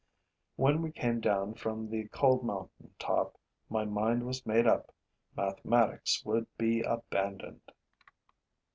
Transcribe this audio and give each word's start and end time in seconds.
When 0.55 0.81
we 0.81 0.91
came 0.91 1.19
down 1.21 1.53
from 1.53 1.91
the 1.91 2.07
cold 2.07 2.43
mountaintop, 2.43 3.37
my 3.69 3.85
mind 3.85 4.25
was 4.25 4.47
made 4.47 4.65
up: 4.65 4.91
mathematics 5.37 6.25
would 6.25 6.47
be 6.57 6.81
abandoned. 6.81 7.71